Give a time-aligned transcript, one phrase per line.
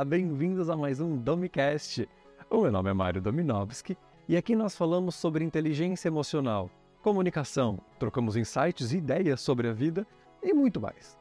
[0.00, 2.08] Olá, bem-vindos a mais um Domicast.
[2.48, 6.70] O meu nome é Mário Dominovski e aqui nós falamos sobre inteligência emocional,
[7.02, 10.06] comunicação, trocamos insights e ideias sobre a vida
[10.42, 11.18] e muito mais.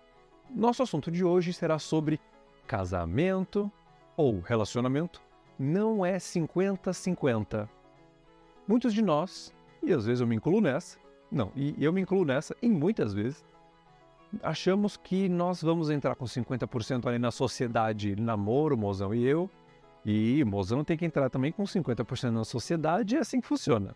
[0.50, 2.22] Nosso assunto de hoje será sobre
[2.66, 3.70] casamento
[4.16, 5.22] ou relacionamento
[5.60, 7.68] não é 50-50.
[8.66, 9.54] Muitos de nós,
[9.84, 10.98] e às vezes eu me incluo nessa,
[11.30, 13.44] não, e eu me incluo nessa, e muitas vezes,
[14.44, 19.50] achamos que nós vamos entrar com 50% ali na sociedade namoro, mozão e eu,
[20.06, 23.96] e mozão tem que entrar também com 50% na sociedade, é assim que funciona.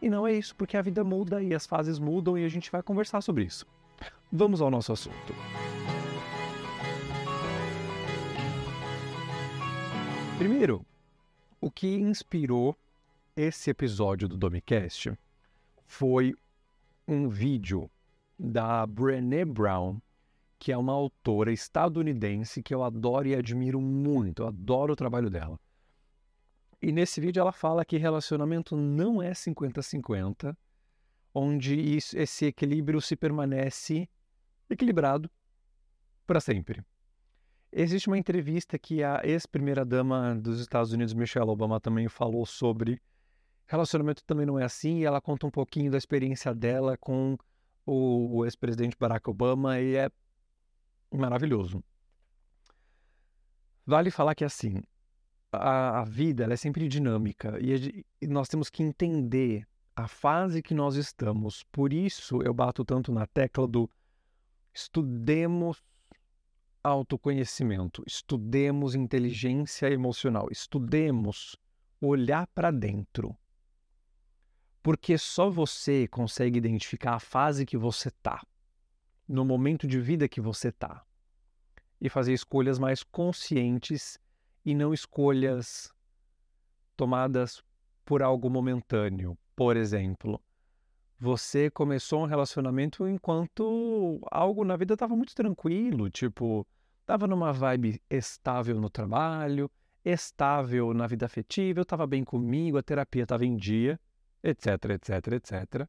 [0.00, 2.70] E não é isso, porque a vida muda e as fases mudam e a gente
[2.70, 3.66] vai conversar sobre isso.
[4.30, 5.34] Vamos ao nosso assunto.
[10.38, 10.84] Primeiro,
[11.60, 12.76] o que inspirou
[13.36, 15.12] esse episódio do Domicast
[15.86, 16.34] foi
[17.06, 17.88] um vídeo
[18.42, 20.00] da Brené Brown,
[20.58, 25.30] que é uma autora estadunidense que eu adoro e admiro muito, eu adoro o trabalho
[25.30, 25.58] dela.
[26.80, 30.56] E nesse vídeo ela fala que relacionamento não é 50-50,
[31.32, 34.08] onde isso, esse equilíbrio se permanece
[34.68, 35.30] equilibrado
[36.26, 36.84] para sempre.
[37.70, 43.00] Existe uma entrevista que a ex-primeira-dama dos Estados Unidos, Michelle Obama, também falou sobre
[43.66, 47.38] relacionamento também não é assim, e ela conta um pouquinho da experiência dela com
[47.84, 50.10] o, o ex-presidente Barack Obama e é
[51.10, 51.82] maravilhoso.
[53.84, 54.80] Vale falar que assim,
[55.52, 60.74] a, a vida é sempre dinâmica e, e nós temos que entender a fase que
[60.74, 61.64] nós estamos.
[61.64, 63.90] Por isso eu bato tanto na tecla do
[64.74, 65.82] estudemos
[66.82, 71.56] autoconhecimento, estudemos inteligência emocional, estudemos
[72.00, 73.36] olhar para dentro.
[74.82, 78.42] Porque só você consegue identificar a fase que você está,
[79.28, 81.04] no momento de vida que você está,
[82.00, 84.18] e fazer escolhas mais conscientes
[84.64, 85.92] e não escolhas
[86.96, 87.62] tomadas
[88.04, 89.38] por algo momentâneo.
[89.54, 90.42] Por exemplo,
[91.16, 96.66] você começou um relacionamento enquanto algo na vida estava muito tranquilo, tipo,
[97.02, 99.70] estava numa vibe estável no trabalho,
[100.04, 104.00] estável na vida afetiva, eu estava bem comigo, a terapia estava em dia
[104.42, 105.88] etc, etc, etc.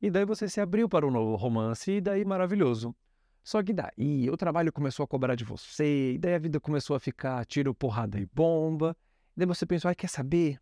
[0.00, 2.94] E daí você se abriu para um novo romance, e daí maravilhoso.
[3.42, 6.94] Só que daí o trabalho começou a cobrar de você, e daí a vida começou
[6.94, 8.96] a ficar tiro, porrada e bomba.
[9.36, 10.60] E daí você pensou, ai, quer saber?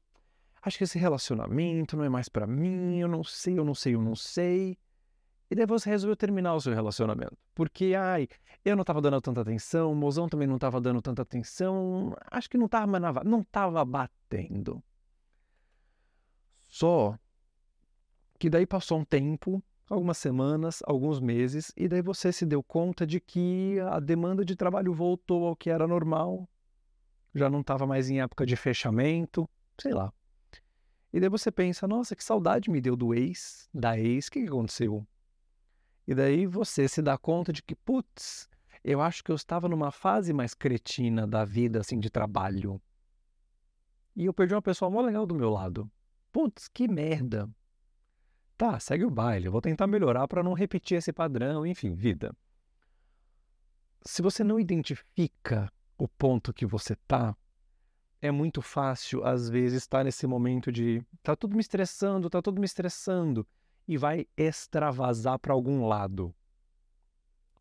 [0.62, 3.94] Acho que esse relacionamento não é mais para mim, eu não sei, eu não sei,
[3.94, 4.78] eu não sei.
[5.50, 7.36] E daí você resolveu terminar o seu relacionamento.
[7.54, 8.26] Porque, ai,
[8.64, 12.50] eu não estava dando tanta atenção, o mozão também não estava dando tanta atenção, acho
[12.50, 14.82] que não estava não estava batendo.
[16.76, 17.18] Só
[18.38, 23.06] que daí passou um tempo, algumas semanas, alguns meses, e daí você se deu conta
[23.06, 26.46] de que a demanda de trabalho voltou ao que era normal,
[27.34, 29.48] já não estava mais em época de fechamento,
[29.80, 30.12] sei lá.
[31.14, 34.40] E daí você pensa, nossa, que saudade me deu do ex, da ex, o que,
[34.40, 35.06] aconteceu?
[36.06, 38.50] E daí você se dá conta de que, putz,
[38.84, 42.78] eu acho que eu estava numa fase mais cretina da vida, assim, de trabalho.
[44.14, 45.90] E eu perdi uma pessoa mó legal do meu lado.
[46.36, 47.48] Putz, que merda.
[48.58, 49.46] Tá, segue o baile.
[49.46, 52.36] Eu vou tentar melhorar para não repetir esse padrão, enfim, vida.
[54.02, 57.34] Se você não identifica o ponto que você tá,
[58.20, 62.60] é muito fácil, às vezes, estar nesse momento de tá tudo me estressando, tá tudo
[62.60, 63.46] me estressando,
[63.88, 66.34] e vai extravasar para algum lado.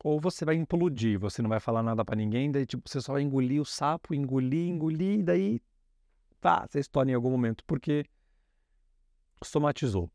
[0.04, 3.14] Ou você vai implodir, você não vai falar nada para ninguém, daí tipo, você só
[3.14, 5.62] vai engolir o sapo, engolir, engolir, e daí
[6.42, 8.06] tá, você estoura em algum momento, porque
[9.44, 10.12] somatizou.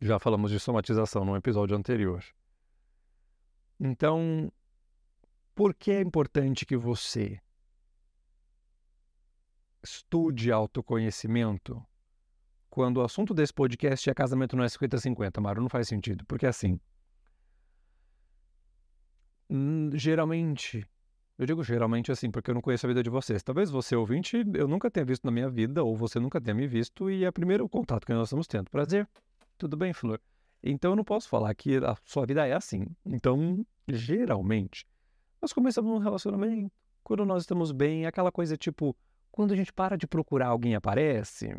[0.00, 2.24] Já falamos de somatização no episódio anterior.
[3.78, 4.52] Então,
[5.54, 7.40] por que é importante que você
[9.82, 11.84] estude autoconhecimento
[12.70, 15.62] quando o assunto desse podcast é casamento não é 50-50, Mário?
[15.62, 16.80] Não faz sentido, porque assim.
[19.50, 20.88] Hum, geralmente,
[21.38, 23.42] eu digo geralmente assim, porque eu não conheço a vida de vocês.
[23.42, 26.66] Talvez você, ouvinte, eu nunca tenha visto na minha vida, ou você nunca tenha me
[26.66, 28.70] visto, e é o primeiro contato que nós estamos tendo.
[28.70, 29.08] Prazer.
[29.58, 30.20] Tudo bem, Flor?
[30.62, 32.86] Então eu não posso falar que a sua vida é assim.
[33.04, 34.86] Então, geralmente,
[35.40, 38.96] nós começamos um relacionamento, quando nós estamos bem, aquela coisa tipo,
[39.30, 41.56] quando a gente para de procurar, alguém aparece.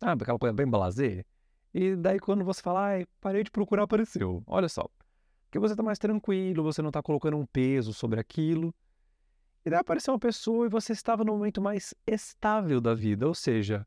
[0.00, 1.24] Sabe, aquela coisa bem blazer.
[1.72, 4.42] E daí quando você fala, ai, parei de procurar, apareceu.
[4.46, 4.88] Olha só.
[5.48, 8.74] Porque você está mais tranquilo, você não está colocando um peso sobre aquilo.
[9.64, 13.34] E daí apareceu uma pessoa e você estava no momento mais estável da vida, ou
[13.34, 13.86] seja,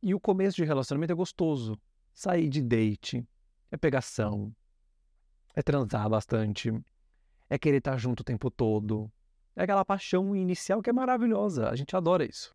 [0.00, 1.76] e o começo de relacionamento é gostoso.
[2.14, 3.26] Sair de date,
[3.70, 4.54] é pegação,
[5.54, 6.72] é transar bastante,
[7.50, 9.10] é querer estar junto o tempo todo,
[9.56, 11.68] É aquela paixão inicial que é maravilhosa.
[11.68, 12.54] A gente adora isso.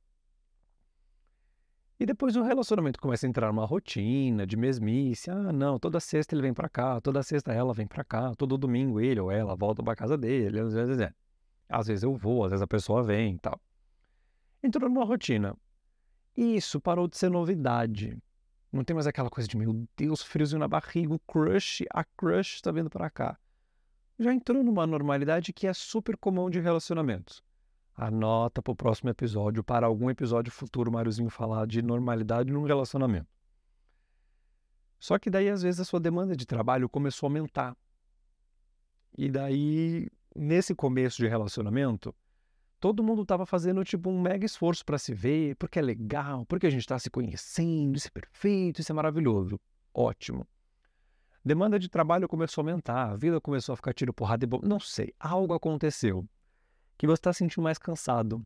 [2.01, 5.29] E depois o relacionamento começa a entrar numa rotina de mesmice.
[5.29, 8.57] Ah, não, toda sexta ele vem para cá, toda sexta ela vem para cá, todo
[8.57, 10.59] domingo ele ou ela volta para casa dele.
[11.69, 13.61] Às vezes, eu vou, às vezes a pessoa vem e tal.
[14.63, 15.55] Entrou numa rotina.
[16.35, 18.17] Isso parou de ser novidade.
[18.73, 22.55] Não tem mais aquela coisa de, meu Deus, friozinho na barriga, o crush, a crush
[22.55, 23.37] está vindo para cá.
[24.17, 27.43] Já entrou numa normalidade que é super comum de relacionamentos.
[27.95, 33.27] Anota para o próximo episódio, para algum episódio futuro, Máriozinho falar de normalidade num relacionamento.
[34.99, 37.75] Só que daí, às vezes, a sua demanda de trabalho começou a aumentar.
[39.17, 42.15] E daí, nesse começo de relacionamento,
[42.79, 46.67] todo mundo estava fazendo tipo um mega esforço para se ver, porque é legal, porque
[46.67, 49.59] a gente está se conhecendo, isso é perfeito, isso é maravilhoso.
[49.93, 50.47] Ótimo.
[51.43, 54.59] Demanda de trabalho começou a aumentar, a vida começou a ficar tiro, porrada e bom.
[54.63, 56.27] Não sei, algo aconteceu
[57.01, 58.45] que você está sentindo mais cansado.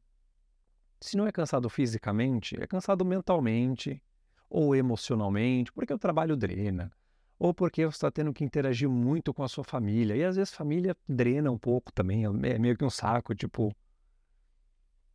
[1.01, 4.01] Se não é cansado fisicamente, é cansado mentalmente
[4.49, 6.89] ou emocionalmente, porque o trabalho drena,
[7.37, 10.15] ou porque você está tendo que interagir muito com a sua família.
[10.15, 13.75] E às vezes família drena um pouco também, é meio que um saco, tipo,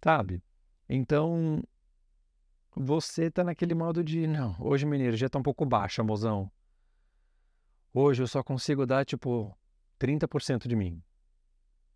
[0.04, 0.42] Sabe?
[0.86, 1.62] Então,
[2.76, 6.52] você tá naquele modo de, não, hoje minha energia tá um pouco baixa, mozão.
[7.94, 9.56] Hoje eu só consigo dar, tipo,
[9.98, 11.02] 30% de mim.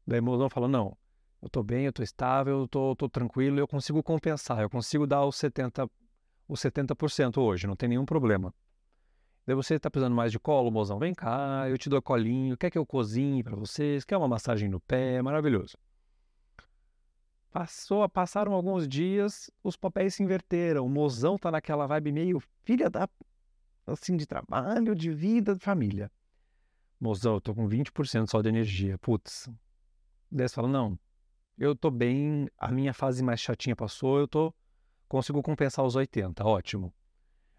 [0.06, 0.96] Daí o mozão fala, não,
[1.44, 5.26] eu tô bem, eu tô estável, eu tô tranquilo, eu consigo compensar, eu consigo dar
[5.26, 5.90] os 70%,
[6.48, 8.52] os 70% hoje, não tem nenhum problema.
[9.46, 12.70] Daí você tá precisando mais de colo, mozão, vem cá, eu te dou colinho, quer
[12.70, 15.76] que eu cozinhe para vocês, quer uma massagem no pé, maravilhoso.
[17.50, 20.84] Passou, passaram alguns dias, os papéis se inverteram.
[20.84, 23.08] O mozão tá naquela vibe meio filha da.
[23.86, 26.10] assim, de trabalho, de vida, de família.
[26.98, 28.98] Mozão, eu tô com 20% só de energia.
[28.98, 29.48] Putz.
[30.32, 30.98] Daí você fala: não,
[31.58, 34.54] eu tô bem, a minha fase mais chatinha passou, eu tô.
[35.08, 36.92] consigo compensar os 80, ótimo.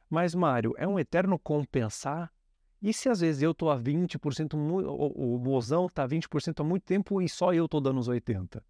[0.10, 2.32] Mas, Mário, é um eterno compensar?
[2.82, 6.84] E se às vezes eu tô a 20%, o, mozão tá a 20% há muito
[6.84, 8.62] tempo e só eu tô dando os 80%?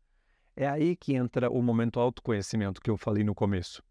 [0.56, 3.84] É aí que entra o momento autoconhecimento que eu falei no começo.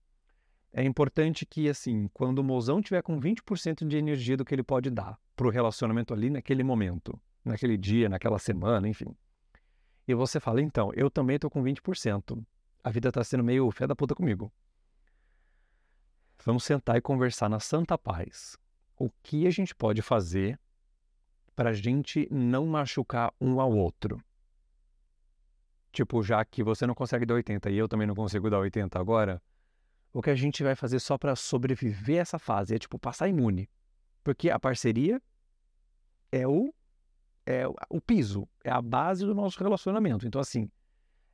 [0.73, 4.63] É importante que, assim, quando o mozão tiver com 20% de energia do que ele
[4.63, 9.15] pode dar para o relacionamento ali naquele momento, naquele dia, naquela semana, enfim.
[10.07, 12.45] E você fala, então, eu também estou com 20%.
[12.83, 14.53] A vida está sendo meio fé da puta comigo.
[16.45, 18.59] Vamos sentar e conversar na santa paz.
[18.99, 20.61] O que a gente pode fazer
[21.57, 24.23] para a gente não machucar um ao outro?
[25.91, 28.99] Tipo, já que você não consegue dar 80 e eu também não consigo dar 80
[28.99, 29.41] agora,
[30.13, 33.71] o que a gente vai fazer só para sobreviver essa fase é tipo passar imune.
[34.23, 35.23] Porque a parceria
[36.31, 36.75] é o
[37.47, 40.27] é o piso, é a base do nosso relacionamento.
[40.27, 40.71] Então assim,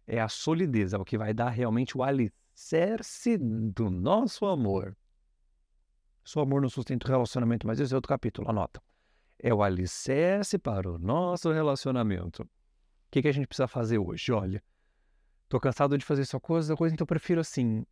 [0.06, 4.96] é a solidez, é o que vai dar realmente o alicerce do nosso amor.
[6.24, 8.80] Só amor não sustenta o relacionamento, mas esse é outro capítulo, anota.
[9.38, 12.46] É o alicerce para o nosso relacionamento
[13.10, 14.30] que, que a gente precisa fazer hoje?
[14.32, 14.62] Olha,
[15.48, 17.84] tô cansado de fazer só coisa, coisa, então eu prefiro assim.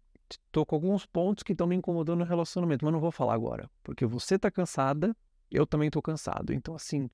[0.52, 3.68] Tô com alguns pontos que estão me incomodando no relacionamento, mas não vou falar agora.
[3.82, 5.16] Porque você tá cansada,
[5.50, 6.52] eu também tô cansado.
[6.52, 7.10] Então, assim,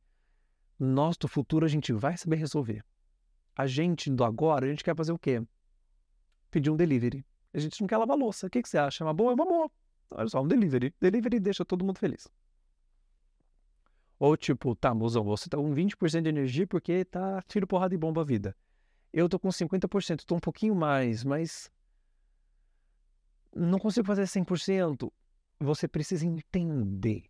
[0.79, 2.85] nós do futuro a gente vai saber resolver.
[3.57, 5.43] A gente do agora, a gente quer fazer o quê?
[6.51, 7.25] Pedir um delivery.
[7.53, 8.47] A gente não quer lavar louça.
[8.47, 9.05] O que, que você acha?
[9.05, 9.33] É uma boa?
[9.33, 9.71] É uma boa.
[10.11, 10.93] Olha só, um delivery.
[11.01, 12.29] Delivery deixa todo mundo feliz.
[14.19, 17.99] Ou tipo, tá, mozão, você tá com 20% de energia porque tá tiro, porrada e
[17.99, 18.57] bomba a vida.
[19.13, 21.71] Eu tô com 50%, tô um pouquinho mais, mas
[23.55, 25.13] não consigo fazer 100%.
[25.61, 27.25] Você precisa entender.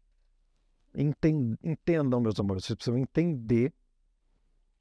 [0.95, 3.73] Entendam, meus amores, vocês precisam entender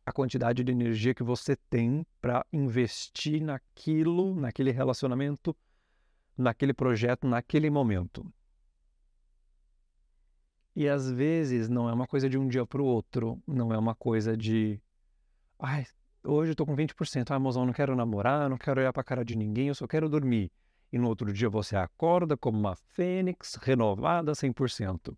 [0.06, 5.56] a quantidade de energia que você tem para investir naquilo, naquele relacionamento,
[6.38, 8.26] naquele projeto, naquele momento.
[10.76, 13.78] E às vezes não é uma coisa de um dia para o outro, não é
[13.78, 14.82] uma coisa de.
[15.60, 15.86] Ai,
[16.24, 19.06] hoje eu tô com 20%, ai, mozão, não quero namorar, não quero olhar para a
[19.06, 20.52] cara de ninguém, eu só quero dormir.
[20.92, 25.16] E no outro dia você acorda como uma fênix renovada 100%.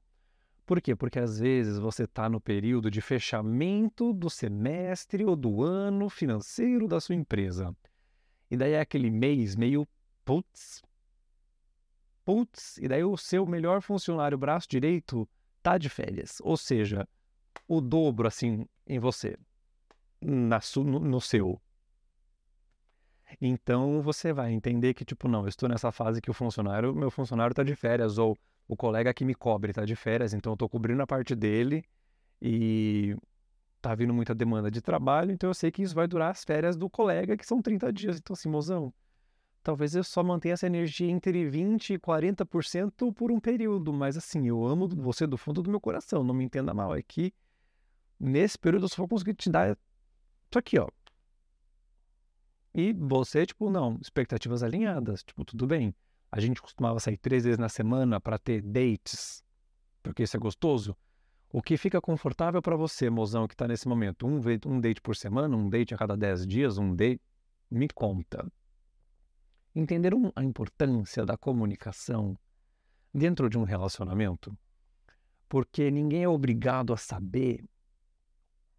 [0.66, 0.96] Por quê?
[0.96, 6.88] Porque às vezes você está no período de fechamento do semestre ou do ano financeiro
[6.88, 7.76] da sua empresa.
[8.50, 9.88] E daí é aquele mês meio
[10.24, 10.82] putz,
[12.24, 15.30] putz, e daí o seu melhor funcionário, braço direito,
[15.62, 17.08] tá de férias, ou seja,
[17.68, 19.38] o dobro assim em você,
[20.20, 21.62] na su, no, no seu.
[23.40, 27.12] Então você vai entender que tipo não, eu estou nessa fase que o funcionário, meu
[27.12, 28.36] funcionário está de férias ou
[28.68, 31.84] o colega que me cobre está de férias, então eu estou cobrindo a parte dele
[32.42, 33.16] e
[33.82, 36.76] tá vindo muita demanda de trabalho, então eu sei que isso vai durar as férias
[36.76, 38.18] do colega, que são 30 dias.
[38.18, 38.92] Então, assim, mozão,
[39.62, 44.48] talvez eu só mantenha essa energia entre 20% e 40% por um período, mas assim,
[44.48, 46.96] eu amo você do fundo do meu coração, não me entenda mal.
[46.96, 47.32] É que
[48.20, 50.88] nesse período eu só vou conseguir te dar isso aqui, ó.
[52.74, 55.96] E você, tipo, não, expectativas alinhadas, tipo, tudo bem.
[56.32, 59.44] A gente costumava sair três vezes na semana para ter dates,
[60.04, 60.96] porque isso é gostoso.
[61.50, 64.28] O que fica confortável para você, mozão, que está nesse momento?
[64.28, 67.22] Um, um date por semana, um date a cada 10 dias, um date.
[67.72, 68.46] Me conta.
[69.74, 72.38] Entender a importância da comunicação
[73.14, 74.58] dentro de um relacionamento,
[75.48, 77.64] porque ninguém é obrigado a saber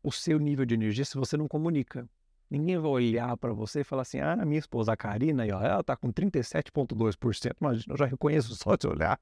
[0.02, 2.08] o seu nível de energia se você não comunica.
[2.48, 5.60] Ninguém vai olhar para você e falar assim: ah, minha esposa, a Karina, aí, ó,
[5.60, 9.20] ela está com 37,2%, mas eu já reconheço só de olhar.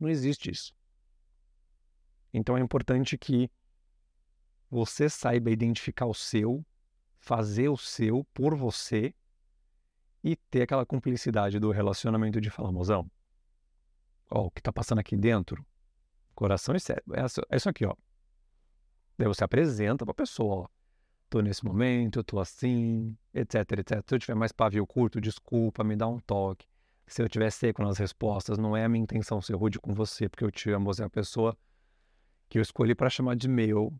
[0.00, 0.74] Não existe isso.
[2.32, 3.50] Então é importante que
[4.70, 6.64] você saiba identificar o seu,
[7.20, 9.14] fazer o seu por você
[10.22, 13.08] e ter aquela cumplicidade do relacionamento de falar, mozão,
[14.30, 15.64] ó, o que tá passando aqui dentro,
[16.34, 17.94] coração e cérebro, é, é isso aqui, ó.
[19.16, 20.68] Daí você apresenta pra pessoa, ó,
[21.28, 24.04] tô nesse momento, tô assim, etc, etc.
[24.06, 26.66] Se eu tiver mais pavio curto, desculpa, me dá um toque.
[27.06, 30.28] Se eu tiver seco nas respostas, não é a minha intenção ser rude com você,
[30.28, 31.56] porque eu te amo, você é a pessoa
[32.48, 33.92] que eu escolhi para chamar de meu.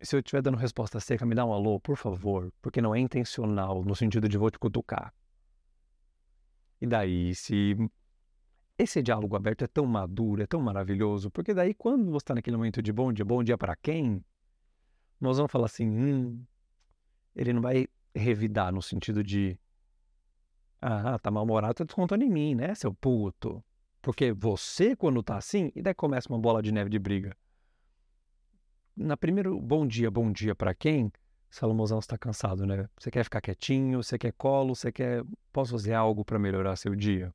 [0.00, 2.98] Se eu estiver dando resposta seca, me dá um alô, por favor, porque não é
[2.98, 5.14] intencional, no sentido de vou te cutucar.
[6.80, 7.74] E daí, se
[8.78, 12.58] esse diálogo aberto é tão maduro, é tão maravilhoso, porque daí quando você está naquele
[12.58, 14.22] momento de bom dia, bom dia para quem,
[15.20, 16.44] nós vamos falar assim, hum,
[17.34, 19.58] ele não vai revidar no sentido de,
[20.80, 23.62] ah, tá mal-humorado, tá descontando em mim, né, seu puto?
[24.00, 27.36] Porque você, quando tá assim, e daí começa uma bola de neve de briga
[28.96, 31.12] na primeiro bom dia, bom dia para quem?
[31.50, 32.88] Salomãozão está cansado, né?
[32.98, 36.94] Você quer ficar quietinho, você quer colo, você quer posso fazer algo para melhorar seu
[36.94, 37.32] dia?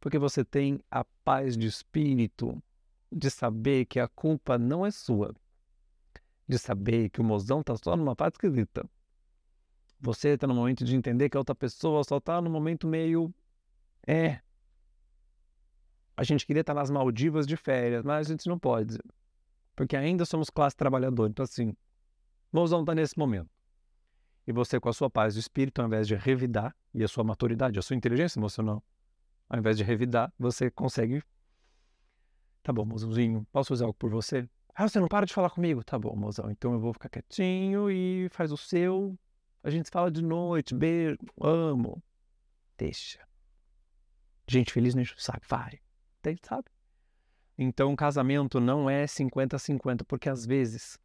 [0.00, 2.62] Porque você tem a paz de espírito
[3.12, 5.34] de saber que a culpa não é sua.
[6.46, 8.88] De saber que o mozão está só numa parte esquisita.
[10.00, 13.32] Você está no momento de entender que a outra pessoa só está no momento meio.
[14.06, 14.40] É.
[16.16, 18.98] A gente queria estar tá nas Maldivas de férias, mas a gente não pode
[19.74, 21.30] porque ainda somos classe trabalhadora.
[21.30, 21.76] Então, assim,
[22.52, 23.50] mãozão está nesse momento.
[24.46, 27.24] E você, com a sua paz do espírito, ao invés de revidar, e a sua
[27.24, 28.82] maturidade, a sua inteligência emocional,
[29.48, 31.22] ao invés de revidar, você consegue.
[32.62, 34.48] Tá bom, mozãozinho, posso fazer algo por você?
[34.74, 35.84] Ah, você não para de falar comigo?
[35.84, 39.16] Tá bom, mozão, então eu vou ficar quietinho e faz o seu.
[39.62, 42.02] A gente fala de noite, beijo, amo.
[42.76, 43.20] Deixa.
[44.48, 45.78] Gente feliz o saco, vai.
[46.20, 46.64] Tem, sabe?
[47.56, 50.98] Então, casamento não é 50-50, porque às vezes,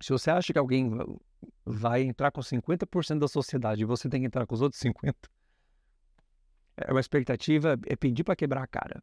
[0.00, 0.90] se você acha que alguém
[1.64, 5.14] vai entrar com 50% da sociedade e você tem que entrar com os outros 50%,
[6.76, 9.02] é uma expectativa, é pedir para quebrar a cara.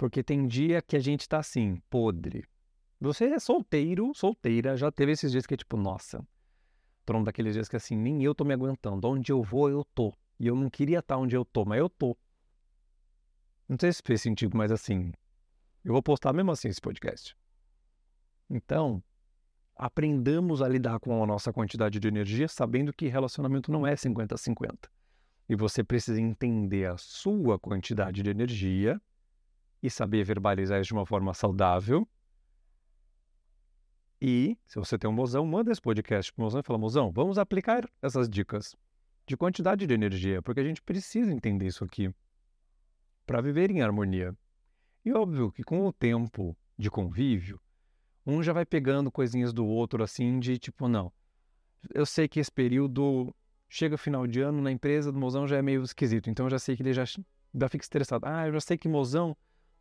[0.00, 2.46] Porque tem dia que a gente tá assim, podre.
[2.98, 6.26] Você é solteiro, solteira, já teve esses dias que é tipo, nossa,
[7.06, 9.06] num daqueles dias que assim, nem eu tô me aguentando.
[9.06, 10.14] Onde eu vou, eu tô.
[10.38, 12.16] E eu não queria estar onde eu tô, mas eu tô.
[13.68, 15.12] Não sei se fez sentido, mas assim,
[15.84, 17.36] eu vou postar mesmo assim esse podcast.
[18.48, 19.02] Então,
[19.76, 24.88] aprendamos a lidar com a nossa quantidade de energia, sabendo que relacionamento não é 50-50.
[25.46, 28.98] E você precisa entender a sua quantidade de energia
[29.82, 32.06] e saber verbalizar isso de uma forma saudável.
[34.20, 37.38] E, se você tem um mozão, manda esse podcast pro mozão e fala, mozão, vamos
[37.38, 38.76] aplicar essas dicas
[39.26, 42.12] de quantidade de energia, porque a gente precisa entender isso aqui
[43.24, 44.36] para viver em harmonia.
[45.04, 47.60] E óbvio que com o tempo de convívio,
[48.26, 51.10] um já vai pegando coisinhas do outro assim, de tipo, não.
[51.94, 53.34] Eu sei que esse período
[53.68, 56.58] chega final de ano na empresa do mozão já é meio esquisito, então eu já
[56.58, 58.26] sei que ele já, já fica estressado.
[58.26, 59.34] Ah, eu já sei que mozão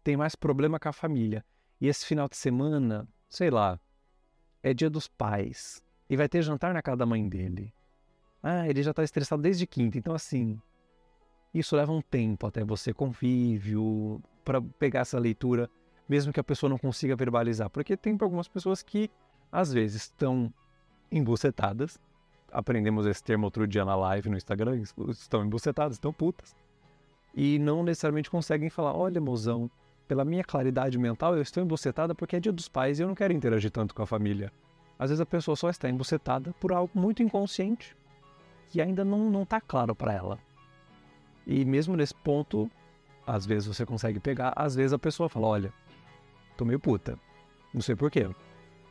[0.10, 1.46] tem mais problema com a família.
[1.80, 3.80] E esse final de semana, sei lá,
[4.64, 5.84] é dia dos pais.
[6.10, 7.72] E vai ter jantar na casa da mãe dele.
[8.42, 10.00] Ah, ele já tá estressado desde quinta.
[10.00, 10.60] Então, assim,
[11.54, 15.70] isso leva um tempo até você convívio, para pegar essa leitura,
[16.08, 17.70] mesmo que a pessoa não consiga verbalizar.
[17.70, 19.12] Porque tem algumas pessoas que,
[19.52, 20.52] às vezes, estão
[21.12, 22.00] embucetadas.
[22.52, 24.82] Aprendemos esse termo outro dia na live no Instagram.
[25.10, 26.56] Estão embucetadas, estão putas.
[27.36, 29.70] E não necessariamente conseguem falar: olha, mozão,
[30.10, 33.14] pela minha claridade mental, eu estou embucetada porque é dia dos pais e eu não
[33.14, 34.52] quero interagir tanto com a família.
[34.98, 37.96] Às vezes a pessoa só está embucetada por algo muito inconsciente
[38.70, 40.40] que ainda não está claro para ela.
[41.46, 42.70] E mesmo nesse ponto,
[43.26, 45.74] às vezes você consegue pegar, às vezes a pessoa fala: olha,
[46.58, 47.18] tô meio puta.
[47.72, 48.28] Não sei porquê.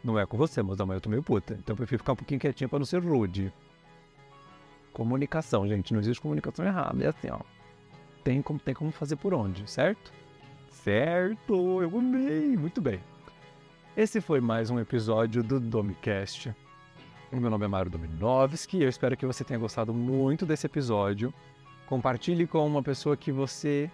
[0.05, 1.55] Não é com você, mas amanhã eu tô meio puta.
[1.55, 3.53] Então eu prefiro ficar um pouquinho quietinho pra não ser rude.
[4.93, 5.93] Comunicação, gente.
[5.93, 7.05] Não existe comunicação errada.
[7.05, 7.41] É assim, ó.
[8.23, 10.13] Tem como, tem como fazer por onde, certo?
[10.71, 11.83] Certo!
[11.83, 12.57] Eu amei!
[12.57, 13.01] Muito bem.
[13.97, 16.55] Esse foi mais um episódio do Domicast.
[17.33, 20.67] O meu nome é Mário Dominovski e eu espero que você tenha gostado muito desse
[20.67, 21.33] episódio.
[21.87, 23.91] Compartilhe com uma pessoa que você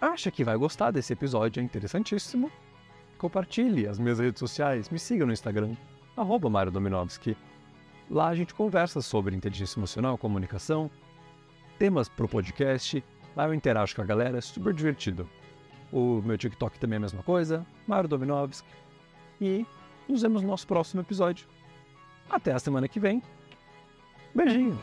[0.00, 2.50] acha que vai gostar desse episódio, é interessantíssimo.
[3.18, 5.74] Compartilhe as minhas redes sociais, me siga no Instagram,
[6.16, 7.36] arroba Mário Dominovski.
[8.10, 10.90] Lá a gente conversa sobre inteligência emocional, comunicação,
[11.78, 13.04] temas pro podcast.
[13.36, 15.28] Lá eu interajo com a galera, é super divertido.
[15.92, 18.68] O meu TikTok também é a mesma coisa, Mário Dominovski.
[19.40, 19.66] E
[20.08, 21.46] nos vemos no nosso próximo episódio.
[22.28, 23.22] Até a semana que vem.
[24.34, 24.78] Beijinho!